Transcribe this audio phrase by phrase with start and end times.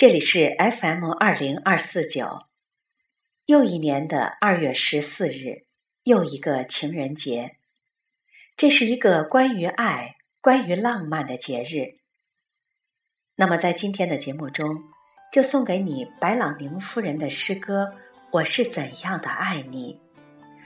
[0.00, 2.46] 这里是 FM 二零二四九，
[3.44, 5.66] 又一年的二月十四日，
[6.04, 7.58] 又一个情人节。
[8.56, 11.96] 这是一个关于爱、关于浪漫的节日。
[13.36, 14.84] 那么，在今天的节目中，
[15.30, 17.90] 就送给你白朗宁夫人的诗歌
[18.30, 20.00] 《我是怎样的爱你》，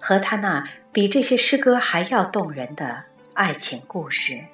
[0.00, 4.44] 和他那比这些诗歌还要动人的爱情故事。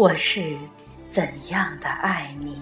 [0.00, 0.56] 我是
[1.10, 2.56] 怎样的爱你？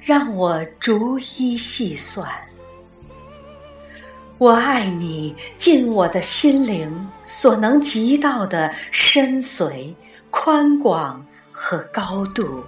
[0.00, 2.26] 让我逐一细算。
[4.38, 9.94] 我爱你，尽我的心灵所能及到的深邃、
[10.30, 12.64] 宽广和高度，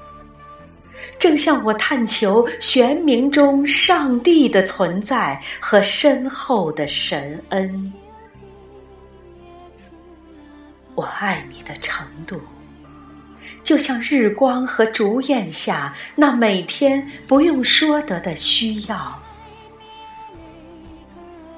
[1.19, 7.95] 正像我探求玄冥中上帝的存在和深厚的神恩。
[10.95, 12.39] 我爱你的程度。
[13.69, 19.21] 就像日光和烛焰下那每天不用说得的需要，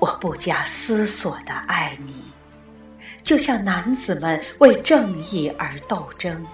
[0.01, 2.13] 我不假思索的爱你，
[3.23, 6.45] 就像男子们为正义而斗争。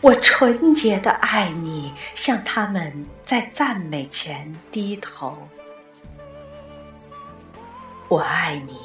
[0.00, 5.36] 我纯洁的爱你，向他们在赞美前低头。
[8.06, 8.78] 我爱你，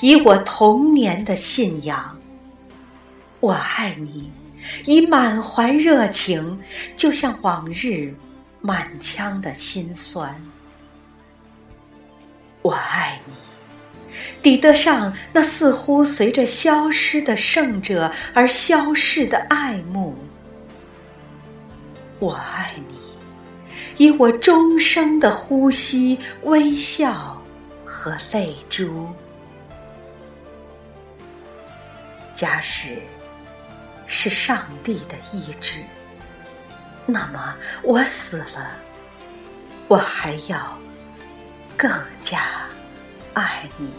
[0.00, 2.18] 以我童年的信仰。
[3.40, 4.32] 我爱你。
[4.84, 6.60] 以满怀热情，
[6.96, 8.14] 就像往日
[8.60, 10.34] 满腔的心酸。
[12.62, 13.34] 我爱你，
[14.40, 20.16] 抵得上那似乎随着消失的圣者而消逝的爱慕。
[22.18, 22.94] 我爱你，
[23.98, 27.42] 以我终生的呼吸、微笑
[27.84, 29.08] 和泪珠。
[32.34, 32.96] 假使。
[34.06, 35.84] 是上帝的意志，
[37.06, 38.72] 那么我死了，
[39.88, 40.78] 我还要
[41.76, 42.40] 更加
[43.34, 43.90] 爱你。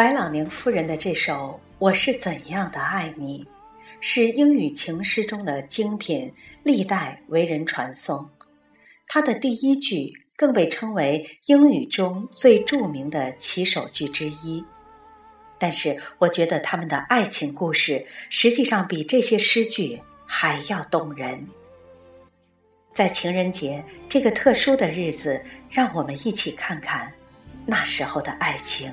[0.00, 3.44] 白朗宁夫人的这首《我是怎样的爱你》，
[4.00, 8.30] 是英语情诗中的精品，历代为人传颂。
[9.06, 14.64] 他的第一句更被称为英语中最著名的起首句之一。
[15.58, 21.46] 但是，我觉得他们的爱情故事实际上比这些诗句还要动人。
[22.94, 27.12] 在情人节这个特殊的日子，让我们一起看看
[27.66, 28.90] 那时候的爱情。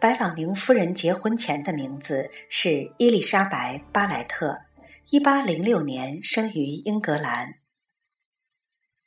[0.00, 4.62] 白朗宁夫人结婚前的名字是伊丽莎白·巴莱特，
[5.10, 7.56] 一八零六年生于英格兰。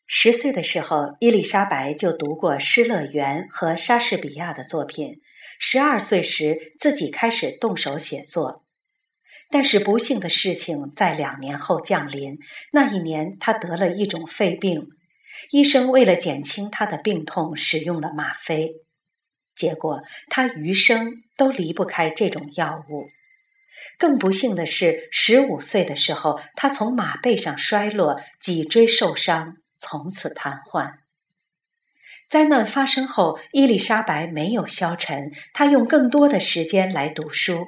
[0.06, 5.19] 十岁的时候，伊丽莎白就读过失乐园和莎士比亚的作品。
[5.57, 8.63] 十二岁时，自己开始动手写作。
[9.50, 12.38] 但是不幸的事情在两年后降临。
[12.72, 14.89] 那一年，他得了一种肺病，
[15.50, 18.82] 医生为了减轻他的病痛，使用了吗啡。
[19.55, 23.09] 结果，他余生都离不开这种药物。
[23.97, 30.94] 更不幸的是，十五岁的时候，他从马背上摔落，脊椎受伤，从此瘫痪。
[32.29, 37.67] 灾难发生后，伊丽莎白没有消沉，她用更多的时间来读书。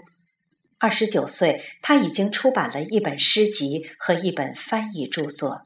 [0.80, 5.64] 二十九岁，他已经出版了一本诗集和一本翻译著作。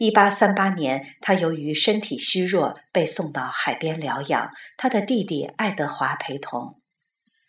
[0.00, 6.80] 一八三八年，他由于身体虚弱，被送到海边疗养，他的弟弟爱德华陪同。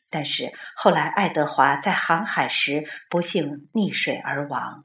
[0.09, 4.83] 但是后来，爱德华在航海时不幸溺水而亡。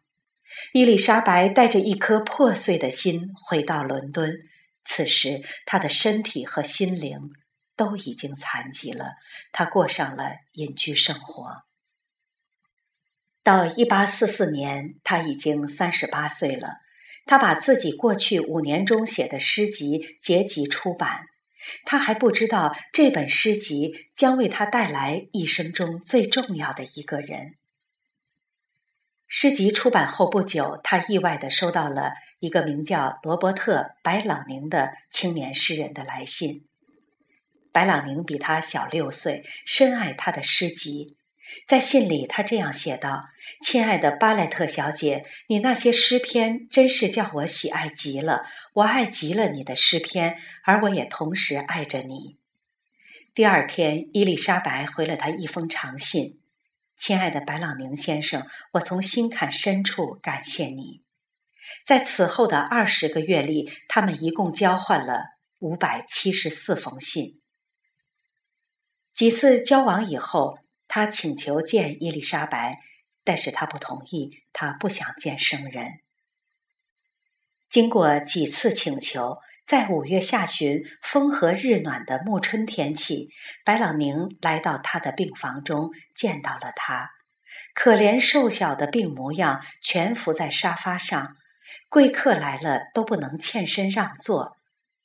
[0.74, 4.32] 伊丽莎白带着一颗破碎的心回到伦敦，
[4.84, 7.32] 此时她的身体和心灵
[7.74, 9.14] 都已经残疾了。
[9.50, 11.64] 她过上了隐居生活。
[13.42, 16.85] 到一八四四年，他已经三十八岁了。
[17.26, 21.26] 他把自己过去五年中写的诗集结集出版。
[21.84, 27.56] 他还不知道这本诗集将为他带来一生中最重要的一个人。
[29.26, 36.68] 诗集出版后不久，他意外地收到了一个名叫罗伯特·白朗宁的青年诗人的来信。
[37.72, 41.15] 白朗宁比他小六岁，深爱他的诗集。
[41.66, 43.26] 在信里，他这样写道
[43.62, 48.46] ：“亲爱的巴莱特小姐，你那些诗篇真是叫我喜爱极了。
[48.74, 52.36] 我爱极了你的诗篇，而我也同时爱着你。”
[53.34, 56.40] 第二天，伊丽莎白回了他一封长信
[56.96, 61.02] ：“亲爱的白朗宁先生，我从心坎深处感谢你。”
[61.84, 65.24] 在此后的二十个月里，他们一共交换了
[65.58, 67.40] 五百七十四封信。
[69.14, 70.58] 几次交往以后。
[70.88, 72.80] 他请求见伊丽莎白，
[73.24, 76.00] 但是他不同意，他不想见生人。
[77.68, 83.30] 经过几次请求，在五月下旬风和日暖的暮春天气，
[83.64, 87.10] 白朗宁来到他的病房中，见到了他。
[87.74, 91.36] 可怜瘦小的病模样，蜷伏在沙发上，
[91.88, 94.56] 贵客来了都不能欠身让座，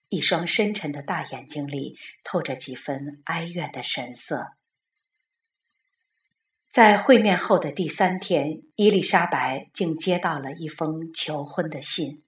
[0.09, 4.53] 一双深沉的大眼睛里透着几分哀怨的神色。
[6.71, 12.23] 在会面后的第三天，伊丽莎白竟接到了一封求婚的信。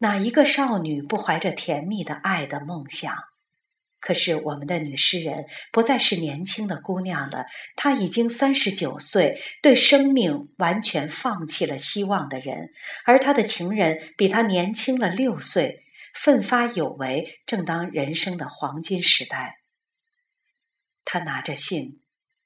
[0.00, 3.10] 哪一个少女不怀着甜蜜的爱的梦想？
[3.98, 7.46] 可是我们的女诗人不再是年轻的姑娘了，
[7.76, 12.74] 她已经三十九岁，对生命完全放弃了希望的人，
[13.06, 19.60] 而她的情人比她年轻了六岁，奋发有为，正当人生的黄金时代。
[21.06, 22.01] 她拿着信。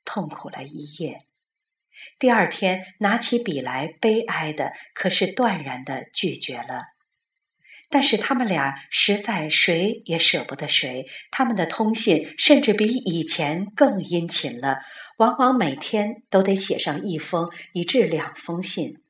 [0.07, 1.27] 痛苦了一夜，
[2.19, 6.85] 第二天拿起笔来，悲哀的，可是断然的拒绝了。
[7.89, 14.81] 但是他们俩实在谁也舍不得谁，他们的通信甚至比以前更殷勤了，
[15.19, 19.03] 往往每天都得写上一封，以至两封信。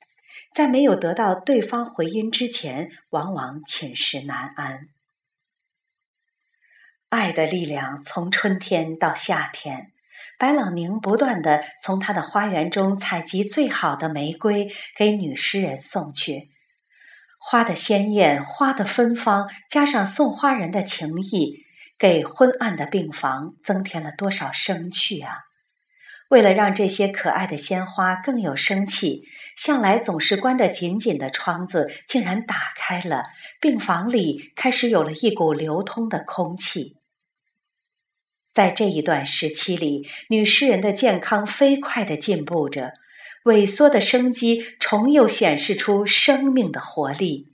[0.52, 4.88] 在没有得到对方回音之前，往往寝食难安。
[7.08, 9.92] 爱的力量从春天到夏天。
[10.38, 16.50] 白朗宁不断地从他的花园中采集最好的玫瑰，给女诗人送去。
[17.38, 21.64] 花的鲜艳，花的芬芳，加上送花人的情谊，
[21.98, 25.30] 给昏暗的病房增添了多少生趣啊！
[26.28, 29.22] 为了让这些可爱的鲜花更有生气，
[29.56, 33.26] 向来总是关得紧紧的窗子竟然打开了，
[33.60, 36.96] 病房里开始有了一股流通的空气。
[38.56, 42.94] 在这一段时期里，女诗人的健康飞快地进步着，
[43.44, 47.52] 萎缩的生机重又显示出生命的活力。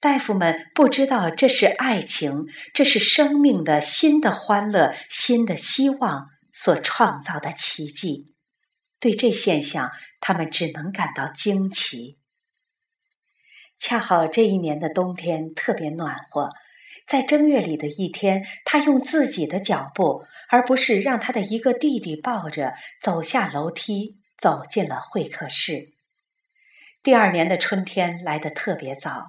[0.00, 8.32] 大夫们不知道这是爱情，这是生命的新的欢乐、新的希望所创造的奇迹。
[8.98, 12.16] 对这现象，他们只能感到惊奇。
[13.78, 16.48] 恰好这一年的冬天特别暖和。
[17.06, 25.92] 在正月里的一天，他用自己的脚步，而不是让他的一个弟弟抱着，走下楼梯，走进了会客室。
[27.04, 29.28] 第二年的春天来得特别早，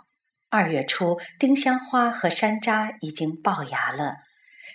[0.50, 4.16] 二月初，丁香花和山楂已经爆芽了。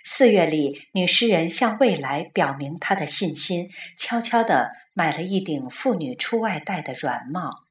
[0.05, 7.65] 四月里，女诗人向未来表明她的信心，悄悄地买了一顶妇女出外戴的软帽。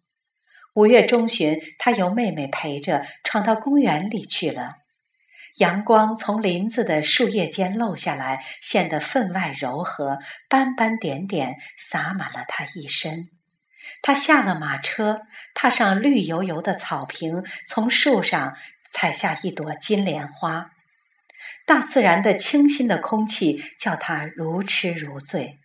[0.75, 4.82] 五月中旬，她由妹妹陪着，闯到公园里去了。
[5.59, 10.19] 阳光从林子的树叶间漏下来，显得分外柔和，
[10.49, 13.29] 斑斑点点洒满了他一身。
[14.01, 15.23] 他下了马车，
[15.55, 18.57] 踏上绿油油的草坪，从树上
[18.93, 20.71] 采下一朵金莲花。
[21.67, 25.59] 大自然的清新的空气叫他如痴如醉。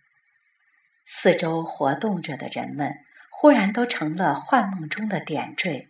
[1.06, 2.92] 四周活动着的人们，
[3.30, 5.88] 忽然都成了幻梦中的点缀，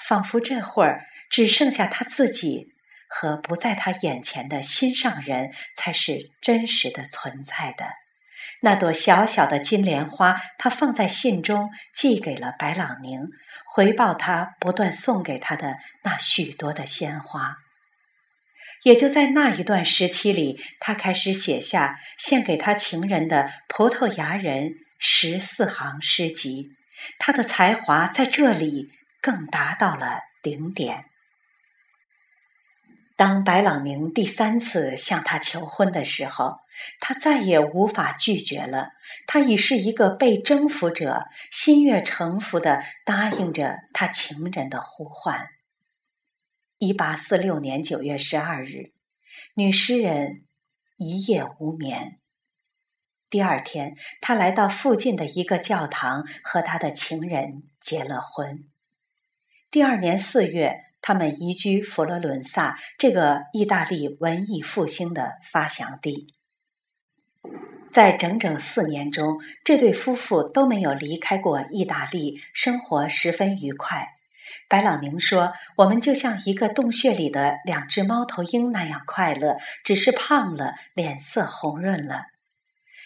[0.00, 2.74] 仿佛这会儿只剩下他自己。
[3.08, 7.86] 和不在他眼前的心上人才是真实的存在的，
[8.60, 13.22] 那朵小小的金莲花，他放在信中寄给了白朗宁，
[13.66, 17.56] 回报他不断送给他的那许多的鲜花。
[18.84, 26.68] 也就在那一段时期里，他开始写下献给他情人的葡萄牙人十四行诗集。
[27.18, 31.06] 他的才华在这里更达到了顶点。
[33.18, 36.60] 当白朗宁第三次向他求婚的时候，
[37.00, 38.90] 他再也无法拒绝了。
[39.26, 45.48] 他已是一个被征服者，心悦诚服地答应着他情人的呼唤。
[46.78, 48.92] 一八四六年九月十二日，
[49.54, 50.44] 女诗人
[50.98, 52.20] 一夜无眠。
[53.28, 58.68] 第二天，她来到附近的一个教堂，和她的情人结了婚。
[59.72, 60.84] 第二年四月。
[61.00, 66.34] 他们移居佛罗伦萨这个意大利文艺复兴的发祥地。
[67.90, 74.08] 在整整四年中，这对夫妇都没有离开过意大利，生活十分愉快。
[74.68, 82.24] 白朗宁说：“我们就像一个洞穴里的两只猫头鹰那样快乐，只是胖了，脸色红润了。”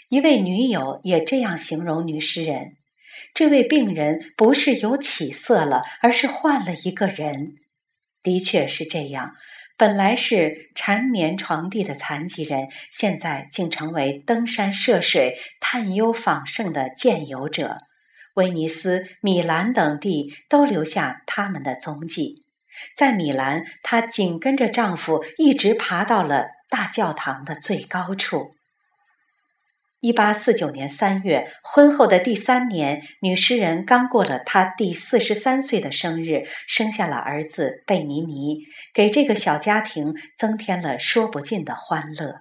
[0.08, 2.76] 一位女友也这样形容女诗人
[3.34, 7.54] ：“这位病人不是有起色了，而是换了一个人。”
[8.22, 9.34] 的确是这样，
[9.76, 17.78] 本来是缠绵床地的残疾人，现在竟成为登山涉水、探幽访胜的健游者。
[18.34, 22.46] 威尼斯、米兰等地都留下他们的踪迹。
[22.96, 28.56] 在米兰，她紧跟着丈夫，一直爬到了大教堂的最高处。
[30.02, 42.40] 一八四九年三月，婚后的第三年，女诗人刚过了她第四十三岁的生日，生下了儿子贝尼尼，给这个小家庭增添了说不尽的欢乐。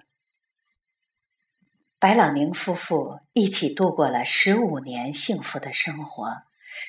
[2.00, 6.38] 白朗宁夫妇一起度过了十五年幸福的生活，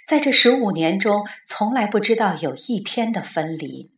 [0.08, 3.92] 在这十五年中，从来不知道有一天的分离。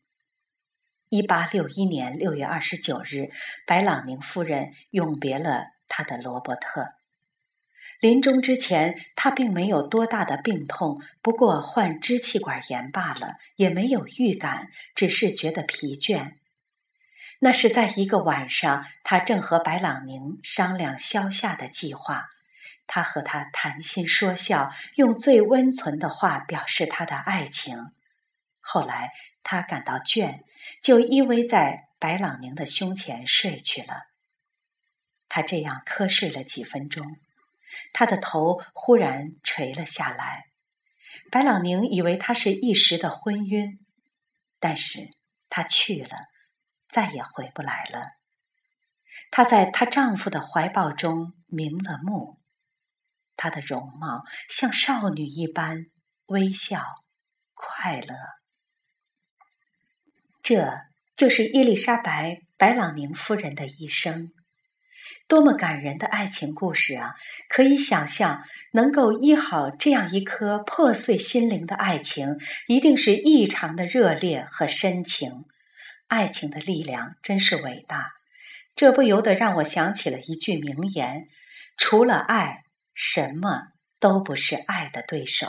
[1.08, 3.30] 一八六一年六月二十九日，
[3.66, 5.75] 白朗宁夫人永别了。
[5.88, 6.96] 他的罗伯特
[8.02, 16.34] 临终之前，他并没有多大的病痛，不过患支气管炎罢了，也没有预感，只是觉得疲倦。
[17.40, 22.30] 那是在一个晚上，他正和白朗宁商量消夏的计划，
[22.86, 27.92] 他和他谈心说笑，用最温存的话表示他的爱情。
[28.60, 29.12] 后来
[29.44, 30.42] 他感到倦，
[30.82, 34.08] 就依偎在白朗宁的胸前睡去了。
[35.36, 37.20] 他这样瞌睡了几分钟，
[37.92, 40.46] 他的头忽然垂了下来。
[41.30, 43.78] 白朗宁以为他是一时的昏晕，
[44.62, 45.10] 但是
[45.50, 46.30] 他去了，
[46.88, 48.14] 再也回不来了。
[49.30, 52.40] 她在她丈夫的怀抱中瞑了目，
[53.36, 55.88] 她的容貌像少女一般
[56.28, 56.82] 微笑、
[57.54, 58.16] 快乐。
[60.42, 60.74] 这
[61.18, 64.32] 就是伊丽莎白·白朗宁夫人的一生。
[65.28, 67.16] 多么感人的爱情故事啊！
[67.50, 75.46] 可以想象，能够医好这样一颗破碎心灵的爱情，一定是异常的热烈和深情。
[76.08, 78.12] 爱情的力量真是伟大，
[78.76, 81.28] 这不由得让我想起了一句名言
[81.76, 82.64] ：“除了爱，
[82.94, 85.48] 什么都不是爱的对手。”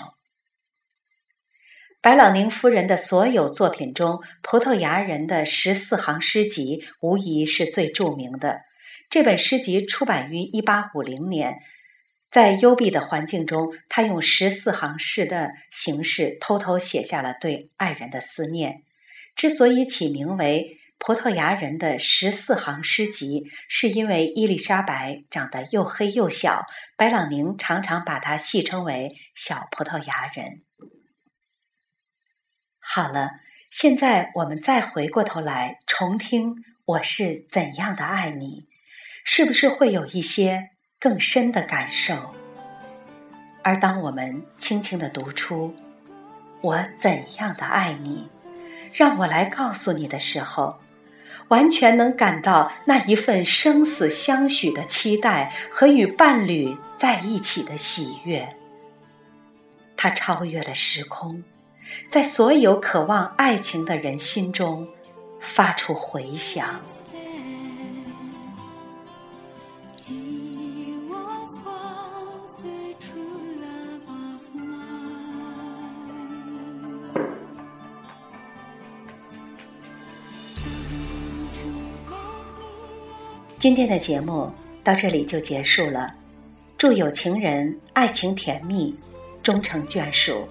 [2.01, 8.63] 白朗宁夫人的所有作品中，葡萄牙人的十四行诗集无疑是最著名的。
[9.09, 11.59] 这本诗集出版于一八五零年，
[12.31, 18.83] 在幽闭的环境中，他用十四行诗的形式偷偷写下了对爱人的思念。
[19.35, 26.65] 之所以起名为《葡萄牙人的十四行诗集》，是因为伊丽莎白长得又黑又小，
[26.97, 30.63] 白朗宁常常把她戏称为“小葡萄牙人”。
[32.81, 33.31] 好了，
[33.71, 38.67] 现在我们再回过头来重听我是怎样的爱你。
[39.29, 42.33] 是不是会有一些更深的感受？
[43.65, 45.75] 而当我们轻轻的读出
[46.63, 48.29] “我怎样的爱你”，
[48.95, 50.77] 让我来告诉你的时候，
[51.49, 58.57] 完全能感到那一份生死相许的期待和与伴侣在一起的喜悦。
[59.97, 61.43] 它超越了时空，
[62.09, 64.89] 在所有渴望爱情的人心中
[65.41, 66.81] 发出回响。
[83.67, 84.53] 今天的节目
[84.85, 86.15] 到这里就结束了，
[86.79, 88.95] 祝有情人爱情甜蜜，
[89.43, 90.47] 终成眷属。